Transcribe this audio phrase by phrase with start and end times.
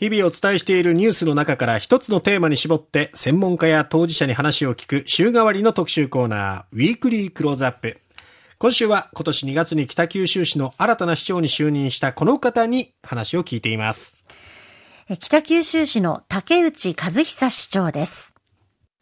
[0.00, 8.00] 日々お伝えしているニュースの中から一つのテーマに絞って専門家や当事者に話を聞く週替わりの特集コーナー、ウィークリークローズアップ。
[8.56, 14.16] 今週は今年2月に北九州市の新たな市長に就任したこの方に話を聞いています。
[15.18, 18.32] 北九州市の竹内和久市長です。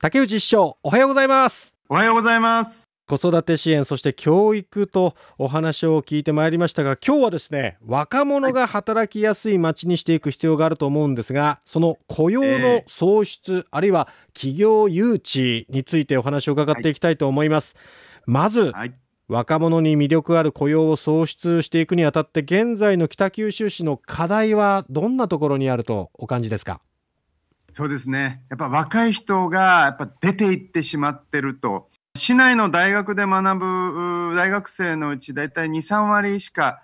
[0.00, 1.76] 竹内市長、おはようございます。
[1.88, 2.87] おはようございます。
[3.08, 17.84] 子育て支援そして教育とお話を聞いてまいりましたが今日はですね若者が働きやすい街にしていく必要があると思うんですがその雇用の創出、えー、あるいは企業誘致についてお話を伺っていきたいと思います、はい、
[18.26, 18.94] まず、はい、
[19.26, 26.80] 若者に魅力ある雇用を創出していくにあたって現在の北九州市の課題はどんなところにあるとお感じですか？
[27.70, 28.42] そうですね。
[28.48, 36.82] やっぱ若い人がやっぱ出ていってしまってると市内の大学で学ぶ大学生のうち大体2、3割しか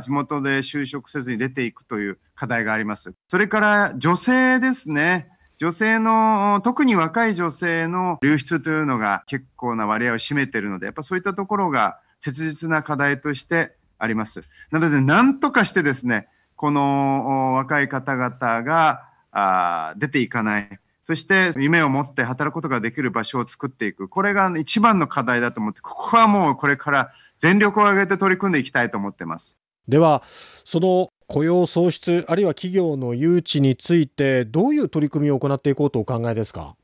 [0.00, 3.12] 地元で就職せずに出ていくという課題があります。
[3.28, 5.28] それから女性ですね。
[5.58, 14.44] 女性の、特に若い女性の流出というのが結構な割合を占めているので、やっぱそういったところが切実な課題としてあります。
[14.70, 20.78] なので、なんとかしてですね、この若い方々があ出ていかない。
[21.08, 24.10] そして夢を持って働くことができる場所を作っていく。
[24.10, 29.58] これが一番の課題だと思って、ここはもうこれから全力を挙げて取り組んでいきたいと思ってます。
[29.88, 30.22] では、
[30.66, 36.76] その雇用創出、あるいは企業の誘致について、どういう取り組みを行っていこうとお考えですか？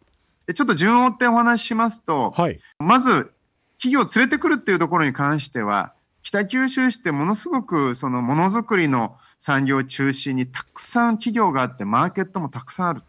[0.55, 3.31] ちょっと順を追ってお話ししますと、はい、まず、
[3.77, 13.03] 企業を連れてくるっていうところに関しては、北九州市ってものすごくそのものづくりの産業を中心にたくさん企業があって、マーケットもたくさんある。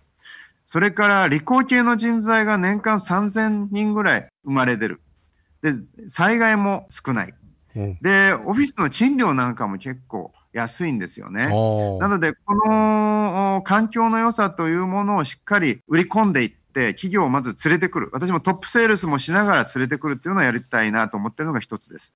[0.65, 5.01] それから理工系の人材が年間3000人ぐらい生まれてる。
[5.61, 5.73] で、
[6.07, 7.33] 災害も少ない。
[8.01, 11.47] で、オフィスの賃料なんかも結構安いんですよね。
[11.99, 18.09] なので、この環境の良さというものをしっかり売り込んでいって、企業をまず連れてくる。
[18.11, 22.13] 私もトップセールスもしながら連れてくるっていうのをやりたいなと思ってるのが一つです。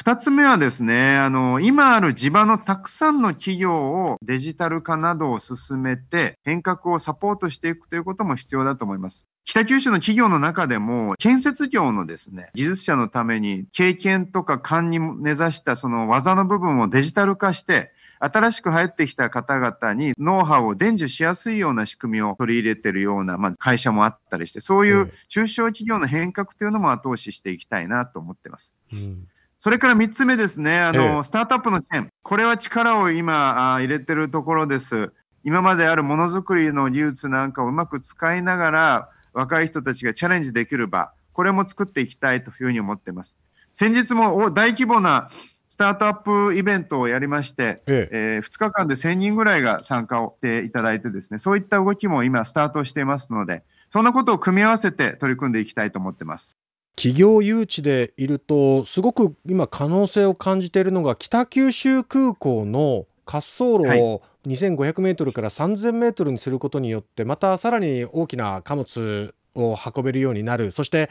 [0.00, 9.26] 二つ目はですね、あの、今ある地場のたくさんの企業をデジタル化などを進めて変革をサポートしていくということも必要だと思います。
[9.44, 28.72] 北九州の企業の中でも、建設業のですね、技術者のために経験とか勘に根ざしたその技の部分をデジタル化して、新しく入ってきた方々にノウハウを伝授しやすいような仕組みを取り入れてるような、まあ、会社もあったりして、そういう中小企業の変革というのも後押ししていきたいなと思ってます。
[28.92, 29.26] うん
[29.58, 32.08] それから3つ目ですね、あの、ええ、スタートアップの支援。
[32.22, 35.12] これは力を今あ入れてるところです。
[35.42, 43.36] 今まであるものづくりの技術なんかをうまく使いながら、若い人たちがチャレンジできる場、これも作っていきたいというふうに思っています。
[43.72, 45.30] 先日も大規模な
[45.68, 56.57] スタートアップイベントをやりまして、えええー、2日間で1000人ぐらいが参加をしていただいてですね、そういった動きも今スタートしていますので、そんなことを組み合わせて取り組んでいきたいと思ってます。
[56.98, 70.72] 企業誘致でいるとすごく今可能性を感じているのが北九州空港の滑走路を2500メートルから3000メートルにすることによってまたさらに大きな貨物を運べるようになる。
[70.72, 71.08] そして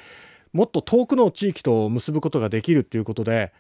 [0.51, 3.53] もっと遠くの地域と結ぶことができるということで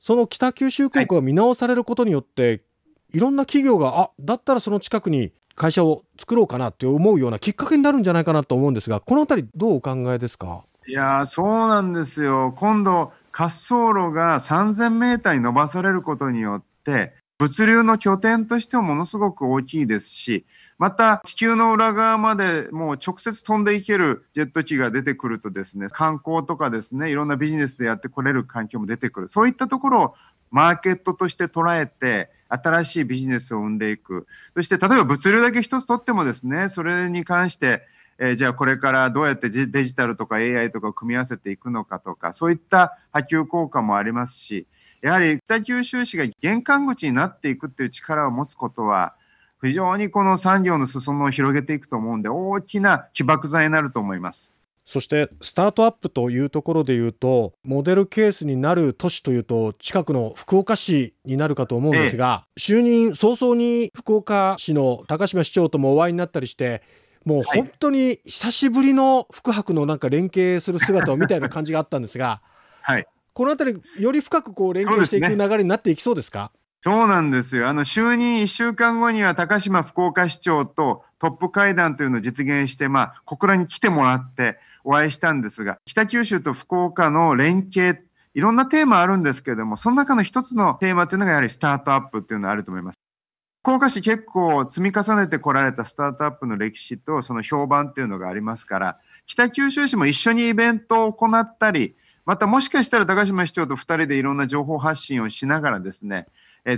[0.00, 2.60] その北九州空港が見直されることによって、はい、
[3.12, 10.64] いろんな企業があだったらその近くに会社を作ろうかなって思うようなきっかけになるんじゃないかなと思うんですがこの辺りどうお考えですか？
[10.88, 12.54] いやそうなんですよ。
[12.56, 20.46] 今度、滑走路が3000メーターに伸ばされることによって、物流の拠点としてもものすごく大きいですし、
[20.78, 29.28] また地球の裏側までもう直接飛んでいけるジェット機が出てくるとですね、観光とかですね、いろんなビジネスでやってこれる環境も出てくる。
[29.28, 30.14] そういったところを
[30.50, 34.26] マーケットとして捉えて、新しいビジネスを生んでいく。
[34.56, 37.82] そして例えば物流だけ一つ取ってもですね、それに関して
[38.18, 44.66] えー、じゃあこれからどうやってデジタルとか AI とかを組み合わせていくのかとか、そういった波及効果もありますし、
[45.00, 49.14] やはり北九州市が玄関口になっていくっていう力を持つことは、
[49.62, 54.52] 非常にこの産業の裾野を広げていくと思うんで、大きな起爆剤になると思います。
[54.88, 66.82] そしてスタートアップというところでいうとモデルケースになる都市というと近くの福岡市になるかと思うんですが、ええ、就任早々に福岡市の高島市長ともお会いになったりして
[67.24, 72.40] もう本当に久しぶりの福博のなんか連携する姿をみたいな感じがあったんですが、
[72.82, 76.52] はい、この辺り、より深くこう連携していく流れになっていきそうですか？
[76.80, 77.68] そうなんですよ。
[77.68, 93.00] あの、就任1週間後には高島福岡市長とトップ会談というのを実現して、まあ、小倉に来てもらってお会いしたんですが、北九州と福岡の連携、いろんなテーマあるんですけれども、その中の一つのテーマというのがやはりスタートアップっていうのがあると思います。
[93.62, 106.26] 福岡市結構積み重ねてこられたスタートアップの歴史とその評判っていうのがありますから、北九州市も一緒にイベントを行ったり、またもしかしたら高島市長と2人でいろんな情報発信をしながらですね、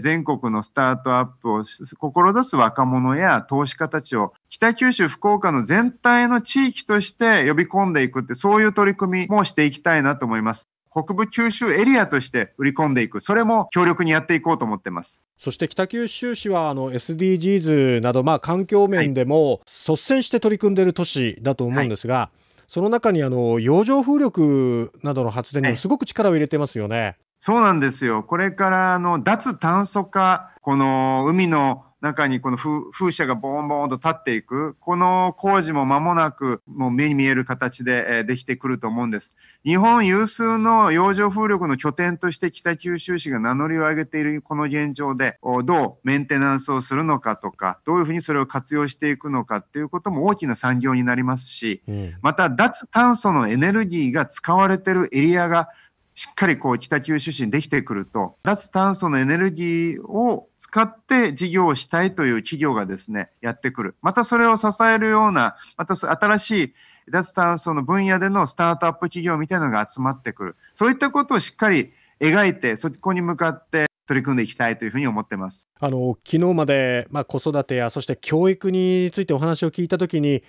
[0.01, 10.70] 全国のスタートアップを志す若者や投資家たちを北九州、福岡の全体の地域として呼び込んでいくって、そういう取り組みもしていきたいなと思います。
[10.93, 15.23] 北部九州エリアとして売り込んでいく、それも強力にやっていこうと思ってます。
[15.37, 27.17] そして北九州市はあの SDGs など、まあ、環境面でも率先して取り組んでいる都市だと思うんですが、はい、その中にあの洋上風力などの発電にもすごく力を入れてますよね。
[27.39, 28.23] そうなんですよ。
[28.23, 39.37] これからあの脱炭素化、この海の中にこの風車がボンボンと立っていく、この工事も間もなくもう目に見える形でできてくると思うんです。
[39.65, 51.83] 日本有数の洋上風力の拠点として北九州市が名乗りを上げているこの現状で、どうメンテナンスをするのかとか、どういうふうにそれを活用していくのかっていうことも大きな産業になりますし、
[52.23, 55.69] また脱炭素のエネルギーが使われているエリアが
[56.15, 63.95] しっかりこう北九州市にできてくると、脱炭素のエネルギーを使って事業をしたいという企業がですね、やってくる。
[64.03, 66.75] またそれを支えるような、また新しい
[67.11, 70.57] 脱炭素の分野でのスタートアップ企業みたいなのが集まってくる。
[70.75, 75.69] そういったことをしっかり描いて、そこに向かって取り組んでいきたいというふうに思ってます。
[75.79, 80.43] あの昨日まで、まあ、子育てやそして教育についてお話を聞いたときに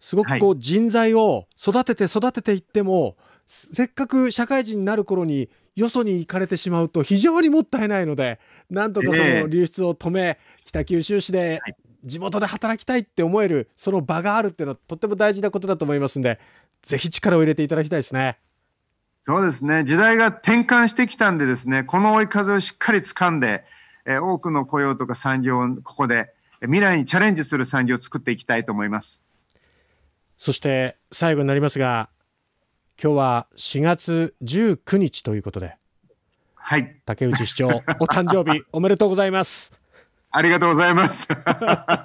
[0.00, 3.14] すごくこう人材を育てて育てていっても、はい
[3.52, 8.38] せっかく社会人になる頃によそに行かれてしまうと非常にもったいないので
[8.70, 10.36] なんとかその流出を止め、えー、
[10.66, 11.60] 北九州市で
[12.04, 16.38] 地元で働きたいって思えるその場があるっていうのはとっても大事なことだと思いますんで
[16.82, 18.38] ぜひ力を入れていただきたいですね。
[19.22, 19.84] そうですね。
[19.84, 23.64] 時代が転換してきたんでですねこの追い風をしっかり掴んで、
[24.06, 26.32] えー、多くの雇用とか産業をここで
[26.62, 29.22] 未来にチャレンジする産業を作っていきたいと思います。
[30.36, 32.08] そして最後になりますが
[33.02, 35.74] 今日は4月19日ということで、
[36.54, 36.96] はい。
[37.06, 37.70] 竹内市長、お
[38.04, 39.72] 誕生日 おめでとうございます。
[40.30, 41.26] ありがとうございます。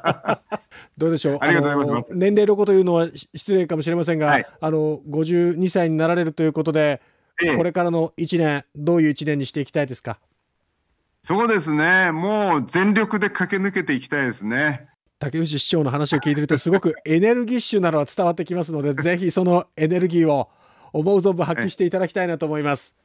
[0.98, 1.38] どうでしょう？
[1.44, 2.14] ありがとうございます。
[2.16, 7.02] 年齢のこと言うのは失礼かもしれませんが、はい、あの52歳になられるということで、
[7.44, 10.18] ええ、これからの1年どういう1年にしていきたいですか？
[11.24, 12.14] そうですね。
[12.14, 14.88] もう全力で駆け抜けていきたいですね。
[15.20, 20.50] 竹内市長の話を聞いてるとすごくエネルギッシュなのは伝わってきますので、ぜひそのエネルギーを
[20.96, 22.96] 思う存分発揮していただきたいなと思います。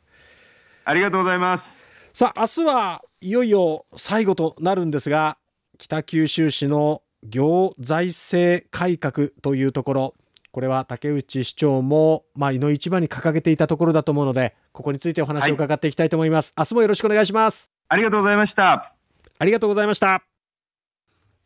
[0.85, 1.87] ありがとうございます。
[2.15, 5.39] さあ、明日はいよいよ最後となるんですが、
[5.77, 10.15] 北九州市の行財政改革というところ、
[10.53, 16.53] これは竹内市長も、まあ、井の一番に掲げていたところだと思うので、ここについてお話を伺っていきたいと思います。
[16.57, 17.73] はい、明日もよろしくお願いします。
[17.89, 18.95] ありがとうございました。
[19.39, 20.23] ありがとうございました。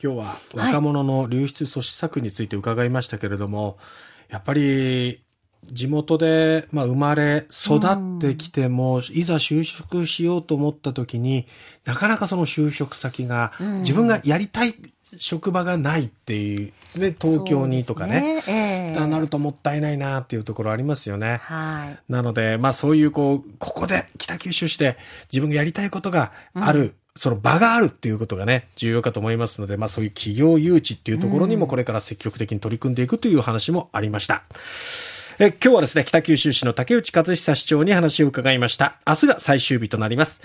[0.02, 3.76] 今日は若者の流出阻止策について伺いましたけれども、はい、
[4.32, 5.23] やっぱり
[5.70, 11.46] 地元で、まあ、生まれ、育ってきても、いざ就職しようと思った時に、
[11.84, 14.74] なかなかその就職先が、自分がやりたい
[15.18, 18.92] 職場がないっていう、ね、東京にとかね、ね。
[18.92, 21.40] えー、なるともったいないなっていうところありますよね。
[21.42, 22.12] はい。
[22.12, 24.96] なので、まあそういうこう、ここで北九州市で
[25.32, 34.44] 自分がやりたいことがある、うん、その場があるっていうことがね、重要かと思いますので、まあそういう企業誘致っていうところにもこれから積極的に取り組んでいくという話もありました。
[34.50, 34.54] う
[35.10, 38.98] んえ今日はですね、北九州市の竹内和久市長に話を伺いました。
[39.04, 40.40] 明日が最終日となります。